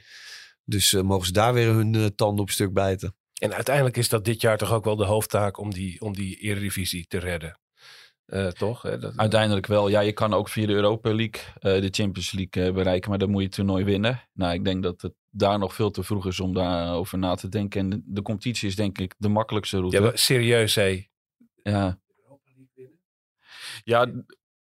[0.65, 3.15] Dus mogen ze daar weer hun tanden op stuk bijten.
[3.35, 6.37] En uiteindelijk is dat dit jaar toch ook wel de hoofdtaak om die, om die
[6.37, 7.59] Eredivisie te redden.
[8.27, 8.83] Eh, toch?
[8.83, 8.99] Hè?
[8.99, 9.89] Dat, Uiteindelijk wel.
[9.89, 13.19] Ja, je kan ook via de Europa League eh, de Champions League eh, bereiken, maar
[13.19, 14.21] dan moet je het toernooi winnen.
[14.33, 17.49] Nou, ik denk dat het daar nog veel te vroeg is om daarover na te
[17.49, 17.81] denken.
[17.81, 20.01] En de, de competitie is denk ik de makkelijkste route.
[20.01, 21.07] ja, serieus, hé.
[21.63, 21.99] Ja.
[23.85, 24.13] Ja,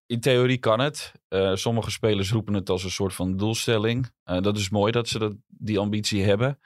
[0.06, 1.12] in theorie kan het.
[1.28, 4.12] Eh, sommige spelers roepen het als een soort van doelstelling.
[4.24, 6.60] Eh, dat is mooi dat ze dat, die ambitie hebben.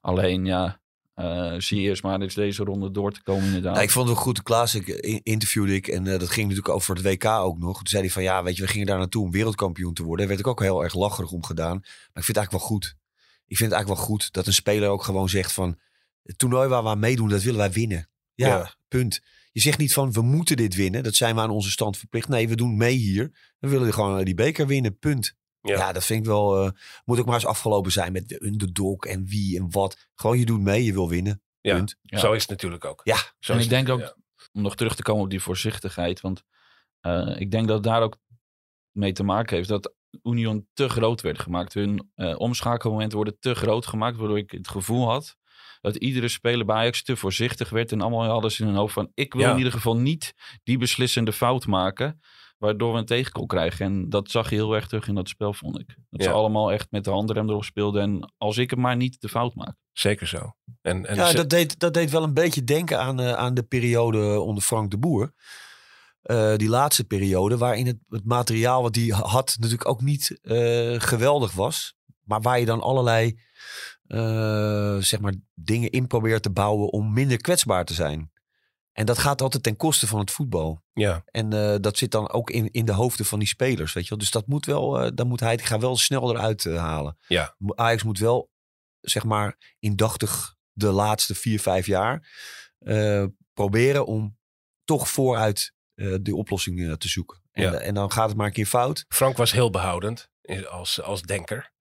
[0.00, 0.79] Alleen ja,
[1.20, 3.72] eh, zie je eerst maar eens deze ronde door te komen inderdaad.
[3.72, 4.42] Nou, ik vond het wel goed.
[4.42, 5.88] Klaas ik, in- interviewde ik.
[5.88, 7.76] En eh, dat ging natuurlijk over het WK ook nog.
[7.76, 10.18] Toen zei hij van ja, weet je, we gingen daar naartoe om wereldkampioen te worden.
[10.26, 11.78] Daar werd ik ook heel erg lacherig om gedaan.
[11.78, 12.96] Maar ik vind het eigenlijk wel goed.
[13.46, 15.78] Ik vind het eigenlijk wel goed dat een speler ook gewoon zegt van...
[16.22, 18.08] Het toernooi waar we aan meedoen, dat willen wij winnen.
[18.34, 18.74] Ja, Ja.
[18.88, 19.20] punt.
[19.52, 21.02] Je zegt niet van we moeten dit winnen.
[21.02, 22.28] Dat zijn we aan onze stand verplicht.
[22.28, 23.30] Nee, we doen mee hier.
[23.58, 24.98] We willen gewoon eh, die beker winnen.
[24.98, 25.34] Punt.
[25.62, 25.76] Ja.
[25.76, 26.64] Ja, dat vind ik wel...
[26.64, 26.70] eh,
[27.04, 30.08] moet ook maar eens afgelopen zijn met de underdog en wie en wat.
[30.14, 31.42] Gewoon je doet mee, je wil winnen.
[31.60, 31.74] Ja.
[31.76, 31.96] Punt.
[32.02, 32.18] Ja.
[32.18, 33.00] Zo is het natuurlijk ook.
[33.04, 33.16] Ja.
[33.38, 34.14] Zo En ik het, denk ook, ja.
[34.52, 36.20] om nog terug te komen op die voorzichtigheid.
[36.20, 36.42] Want
[37.00, 38.16] eh, ik denk dat het daar ook
[38.90, 41.74] mee te maken heeft dat Union te groot werd gemaakt.
[41.74, 44.16] Hun eh, omschakelmomenten worden te groot gemaakt.
[44.16, 45.36] Waardoor ik het gevoel had
[45.80, 47.92] dat iedere speler bij Ajax te voorzichtig werd.
[47.92, 49.10] En allemaal hadden ze in hun hoofd van...
[49.14, 49.50] ik wil Ja.
[49.50, 52.20] in ieder geval niet die beslissende fout maken...
[52.60, 53.86] waardoor we een tegengoal krijgen.
[53.86, 55.86] En dat zag je heel erg terug in dat spel, vond ik.
[56.10, 58.02] Dat ze allemaal echt met de handrem erop speelden.
[58.02, 59.74] En als ik hem maar niet de fout maak.
[59.92, 60.52] Zeker zo.
[60.82, 63.54] En, en Ja, ze- dat deed, dat deed wel een beetje denken aan, eh, aan
[63.54, 65.32] de periode onder Frank de Boer.
[66.22, 70.94] Eh, die laatste periode, waarin het, het materiaal wat hij had natuurlijk ook niet eh,
[71.00, 71.94] geweldig was.
[72.24, 73.38] Maar waar je dan allerlei
[74.06, 78.30] eh, zeg maar dingen in probeert te bouwen om minder kwetsbaar te zijn.
[79.00, 80.82] En dat gaat altijd ten koste van het voetbal.
[80.92, 83.92] ja, En eh, dat zit dan ook in, in de hoofden van die spelers.
[83.92, 84.18] Weet je wel?
[84.18, 87.18] Dus dat moet wel, eh dan moet hij, gaat wel snel eruit eh, halen.
[87.26, 87.56] Ja.
[87.74, 88.50] Ajax moet wel,
[89.00, 92.28] zeg maar, indachtig de laatste vier, vijf jaar
[93.52, 94.38] proberen om
[94.84, 95.72] toch vooruit
[96.22, 97.42] die oplossing te zoeken.
[97.52, 97.78] En, Ja.
[97.78, 99.04] en dan gaat het maar een keer fout.
[99.08, 100.30] Frank was heel behoudend
[100.70, 101.72] als, als denker.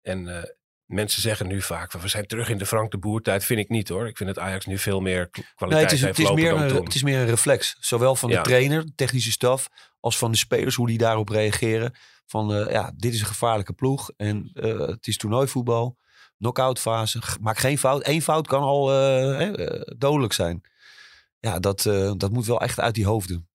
[0.00, 0.48] En
[0.88, 3.44] mensen zeggen nu vaak, we zijn terug in de Frank de Boer tijd.
[3.44, 4.06] Vind ik niet hoor.
[4.08, 6.42] Ik vind dat Ajax nu veel meer kwaliteit Nee, het, is, heeft het, is lopen
[6.42, 6.84] meer dan een, toen.
[6.84, 7.76] het is meer een reflex.
[7.80, 8.42] Zowel van de Ja.
[8.42, 9.68] trainer, de technische staf,
[10.00, 11.94] als van de spelers, hoe die daarop reageren.
[12.26, 15.96] Van eh, ja, dit is een gevaarlijke ploeg en eh, het is toernooivoetbal.
[16.38, 17.20] Knockout fase.
[17.40, 18.06] Maak geen fout.
[18.06, 19.52] Eén fout kan al eh, hè,
[19.98, 20.60] dodelijk zijn.
[21.40, 23.48] Ja, dat, eh, dat moet wel echt uit die hoofden.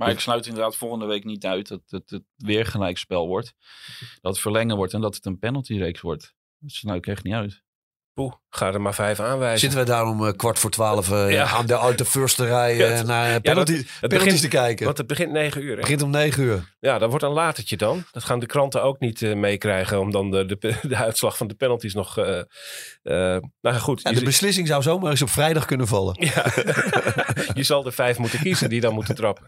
[0.00, 3.54] Maar ik sluit inderdaad volgende week niet uit dat het, het weer gelijkspel wordt.
[4.20, 6.34] Dat het verlengen wordt en dat het een penaltyreeks wordt.
[6.58, 7.62] Dat sluit ik echt niet uit.
[8.14, 9.58] Poeh, ga er maar vijf aanwijzen.
[9.60, 11.46] Zitten we daarom eh, kwart voor twaalf eh, Ja.
[11.46, 14.48] aan de, uit de eerste rij Ja, eh, het- naar penalty, het penalties begint- te
[14.48, 14.84] kijken.
[14.84, 15.70] Want het begint negen uur.
[15.70, 16.76] Het begint om negen uur.
[16.80, 18.04] Ja, dat wordt een latertje dan.
[18.12, 20.00] Dat gaan de kranten ook niet eh, meekrijgen.
[20.00, 22.18] Om dan de, de, de uitslag van de penalties nog...
[22.18, 22.38] eh
[23.02, 26.16] eh, nou goed, En de beslissing zou zomaar eens op vrijdag kunnen vallen.
[26.34, 26.44] ja,
[27.54, 29.44] je zal er vijf moeten kiezen die dan moeten trappen.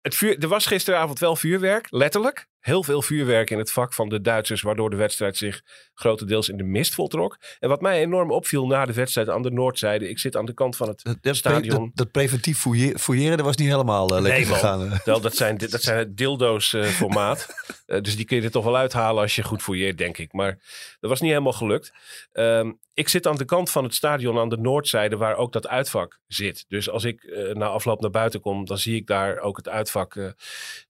[0.00, 2.46] Het vuur, er was gisteravond wel vuurwerk, letterlijk.
[2.60, 5.62] Heel veel vuurwerk in het vak van de Duitsers, waardoor de wedstrijd zich
[5.94, 7.36] grotendeels in de mist voltrok.
[7.58, 10.52] En wat mij enorm opviel na de wedstrijd aan de noordzijde, ik zit aan de
[10.54, 11.84] kant van het Dat, dat, Stadion.
[11.84, 15.00] dat, dat preventief fouille- fouilleren, dat was niet helemaal eh, lekker Nee, gegaan.
[15.04, 17.46] Wel, dat zijn, dat zijn dildo's eh, formaat.
[17.90, 20.32] Eh, dus die kun je er toch wel uithalen als je goed fouilleert, denk ik.
[20.32, 20.58] Maar
[21.00, 21.92] dat was niet helemaal gelukt.
[22.32, 25.68] Ehm, ik zit aan de kant van het stadion aan de noordzijde waar ook dat
[25.68, 26.64] uitvak zit.
[26.68, 30.34] Dus als ik na afloop naar buiten kom, dan zie ik daar ook het uitvak.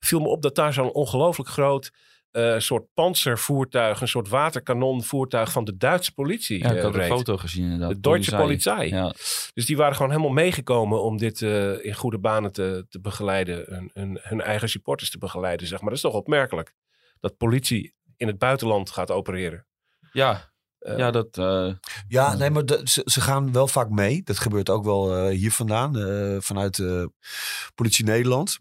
[0.00, 1.90] viel me op dat daar zo'n ongelooflijk groot
[2.31, 7.01] eh, soort panzervoertuig, een soort waterkanonvoertuig van de Duitse politie Ja, ik eh, had een
[7.16, 7.88] foto gezien inderdaad.
[7.90, 8.88] De Deutsche Polizei.
[8.88, 9.14] Ja,
[9.55, 13.64] Dus die waren gewoon helemaal meegekomen om dit eh, in goede banen te, te begeleiden.
[13.68, 15.88] Hun, hun, hun eigen supporters te begeleiden, zeg maar.
[15.88, 16.75] Dat is toch opmerkelijk.
[17.20, 19.66] Dat politie in het buitenland gaat opereren.
[20.12, 20.49] ja,
[20.96, 21.38] ja, dat...
[21.38, 21.73] eh,
[22.09, 24.23] Ja, nee, maar de- ze, ze gaan wel vaak mee.
[24.23, 27.05] Dat gebeurt ook wel eh, hier vandaan, eh, vanuit eh,
[27.75, 28.59] Politie Nederland.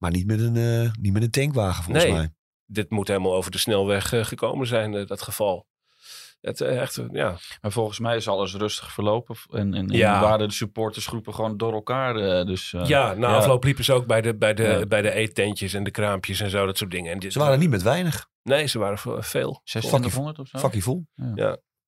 [0.00, 2.14] Maar niet met een, eh, niet met een tankwagen, volgens Nee.
[2.14, 2.30] mij.
[2.66, 5.66] Dit moet helemaal over de snelweg eh, gekomen zijn, eh, dat geval.
[6.40, 7.36] Het, echt, ja.
[7.60, 9.36] maar volgens mij is alles rustig verlopen.
[9.50, 10.20] En, en, en Ja.
[10.20, 12.16] waren de supportersgroepen gewoon door elkaar.
[12.16, 14.86] eh, dus, eh, ja, na afloop liepen ze ook bij de, bij, de, Ja.
[14.86, 17.12] bij de eettentjes en de kraampjes en zo, dat soort dingen.
[17.12, 18.28] En dit- Ze waren niet met weinig.
[18.42, 19.60] Nee, ze waren ve- veel.
[19.64, 20.58] 2600 of zo?
[20.58, 21.06] Vakkie vol.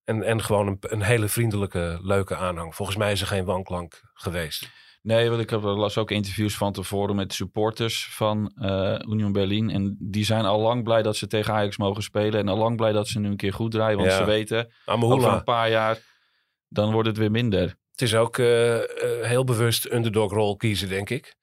[0.04, 2.74] En, en gewoon een, een hele vriendelijke, leuke aanhang.
[2.74, 4.70] Volgens mij is er geen wanklank geweest.
[5.02, 9.70] Nee, want ik heb, las ook interviews van tevoren met supporters van eh, Union Berlin.
[9.70, 12.40] En die zijn al lang blij dat ze tegen Ajax mogen spelen.
[12.40, 13.98] En al lang blij dat ze nu een keer goed draaien.
[13.98, 14.16] Want Ja.
[14.16, 15.98] ze weten, over een paar jaar,
[16.68, 17.74] dan wordt het weer minder.
[17.90, 18.84] Het is ook eh, eh,
[19.28, 21.34] heel bewust underdog-rol kiezen, denk ik.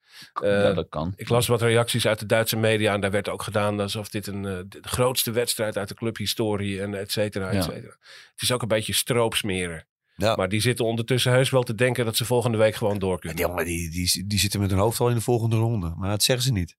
[0.42, 1.12] Ja, dat kan.
[1.16, 4.26] Ik las wat reacties uit de Duitse media en daar werd ook gedaan alsof dit
[4.26, 7.62] een, de grootste wedstrijd uit de clubhistorie en et cetera, et Ja.
[7.62, 7.96] cetera.
[8.32, 9.86] Het is ook een beetje stroopsmeren.
[10.20, 10.34] Ja.
[10.36, 13.38] Maar die zitten ondertussen heus wel te denken dat ze volgende week gewoon door kunnen.
[13.38, 15.94] Ja, maar die, die, die zitten met hun hoofd al in de volgende ronde.
[15.96, 16.76] Maar dat zeggen ze niet.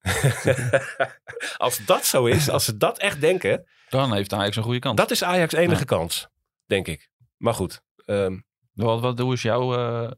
[1.57, 4.95] als dat zo is, als ze dat echt denken, Dan heeft Ajax een goede kans.
[4.95, 5.85] dat is Ajax enige Ja.
[5.85, 6.27] kans,
[6.65, 7.09] denk ik.
[7.37, 8.39] Maar goed, ehm,
[8.73, 10.11] Wat, wat, hoe is jouw eh,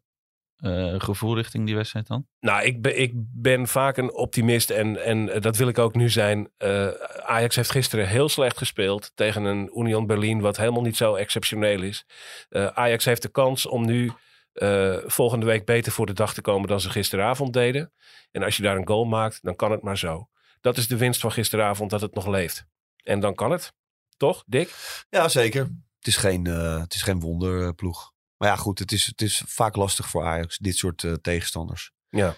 [0.64, 2.28] eh, gevoel richting die wedstrijd dan?
[2.40, 5.96] Nou, ik ben, ik ben vaak een optimist en, en eh, dat wil ik ook
[5.96, 6.50] nu zijn.
[6.58, 6.88] Eh,
[7.24, 11.82] Ajax heeft gisteren heel slecht gespeeld tegen een Union Berlin wat helemaal niet zo exceptioneel
[11.82, 12.06] is.
[12.50, 14.12] Eh, Ajax heeft de kans om nu
[14.54, 17.94] eh, volgende week beter voor de dag te komen dan ze gisteravond deden.
[18.32, 20.28] En als je daar een goal maakt, dan kan het maar zo.
[20.62, 22.66] Dat is de winst van gisteravond, dat het nog leeft.
[23.04, 23.74] En dan kan het.
[24.18, 24.74] Toch, Dick?
[25.10, 25.62] Ja, zeker.
[25.98, 28.13] Het is geen, eh, het is geen wonderploeg.
[28.44, 31.92] Maar ja, goed, het is, het is vaak lastig voor Ajax, dit soort eh, tegenstanders.
[32.10, 32.36] Ja.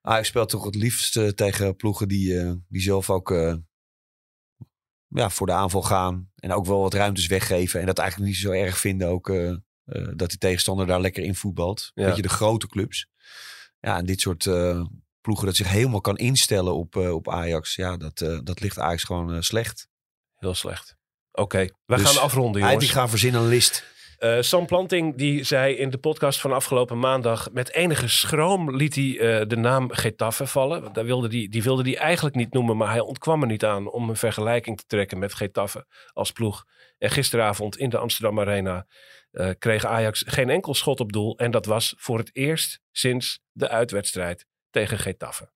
[0.00, 3.30] Ajax speelt toch het liefst eh, tegen ploegen die, eh, die zelf ook
[5.08, 6.30] ja, voor de aanval gaan.
[6.36, 7.80] En ook wel wat ruimtes weggeven.
[7.80, 9.26] En dat eigenlijk niet zo erg vinden ook
[10.14, 11.90] dat die tegenstander daar lekker in voetbalt.
[11.94, 12.06] Ja.
[12.06, 13.06] Weet je, de grote clubs.
[13.80, 14.44] Ja, en dit soort
[15.20, 17.74] ploegen dat zich helemaal kan instellen op, op Ajax.
[17.74, 19.88] Ja, dat, dat ligt Ajax gewoon slecht.
[20.36, 20.96] Heel slecht.
[21.32, 22.88] Oké, we Dus gaan afronden, Hij jongens.
[22.88, 23.90] die gaan verzinnen een list.
[24.22, 27.52] Eh, Sam Planting die zei in de podcast van afgelopen maandag...
[27.52, 30.92] met enige schroom liet hij eh, de naam Getafe vallen.
[30.92, 32.76] Daar wilde die, die wilde hij eigenlijk niet noemen...
[32.76, 36.64] maar hij ontkwam er niet aan om een vergelijking te trekken met Getafe als ploeg.
[36.98, 38.86] En gisteravond in de Amsterdam Arena
[39.30, 41.38] eh, kreeg Ajax geen enkel schot op doel.
[41.38, 45.50] En dat was voor het eerst sinds de uitwedstrijd tegen Getafe.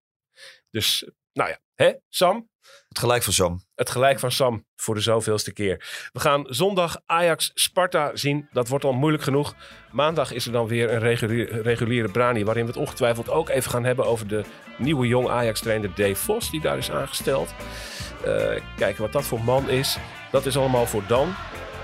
[0.70, 2.49] Dus, nou ja, hè, Sam?
[2.88, 3.61] Het gelijk van Sam.
[3.75, 6.09] Het gelijk van Sam voor de zoveelste keer.
[6.12, 8.49] We gaan zondag Ajax-Sparta zien.
[8.53, 9.55] Dat wordt al moeilijk genoeg.
[9.90, 12.44] Maandag is er dan weer een reguliere, reguliere Brani...
[12.44, 14.07] waarin we het ongetwijfeld ook even gaan hebben...
[14.07, 14.44] over de
[14.79, 16.51] nieuwe jong Ajax-trainer Dave Vos...
[16.51, 17.55] die daar is aangesteld.
[18.25, 19.99] Eh, kijken wat dat voor man is.
[20.31, 21.35] Dat is allemaal voor dan.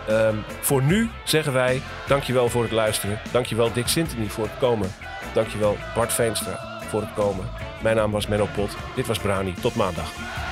[0.09, 3.21] Ehm, voor nu zeggen wij dankjewel voor het luisteren.
[3.33, 4.95] Dankjewel Dick Sintony voor het komen.
[5.35, 7.72] Dankjewel Bart Veenstra voor het komen.
[7.83, 8.77] Mijn naam was Menno Pot.
[8.95, 9.55] Dit was Brani.
[9.55, 10.52] Tot maandag.